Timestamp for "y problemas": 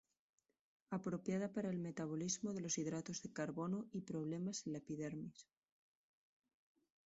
3.91-4.65